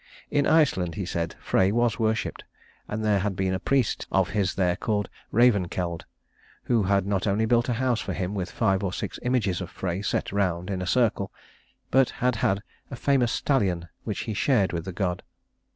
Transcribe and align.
In 0.31 0.47
Iceland 0.47 0.95
he 0.95 1.05
said 1.05 1.35
Frey 1.39 1.71
was 1.71 1.99
worshipped, 1.99 2.43
and 2.87 3.05
there 3.05 3.19
had 3.19 3.35
been 3.35 3.53
a 3.53 3.59
priest 3.59 4.07
of 4.11 4.29
his 4.29 4.55
there 4.55 4.75
called 4.75 5.09
Ravenkeld, 5.31 6.05
who 6.63 6.81
had 6.81 7.05
not 7.05 7.27
only 7.27 7.45
built 7.45 7.69
a 7.69 7.73
house 7.73 7.99
for 7.99 8.13
him 8.13 8.33
with 8.33 8.49
five 8.49 8.83
or 8.83 8.93
six 8.93 9.19
images 9.21 9.61
of 9.61 9.69
Frey 9.69 10.01
set 10.01 10.31
round 10.31 10.71
in 10.71 10.81
a 10.81 10.87
circle, 10.87 11.31
but 11.91 12.09
had 12.17 12.37
had 12.37 12.63
a 12.89 12.95
famous 12.95 13.31
stallion 13.31 13.89
which 14.03 14.21
he 14.21 14.33
shared 14.33 14.73
with 14.73 14.85
the 14.85 14.91
god. 14.91 15.21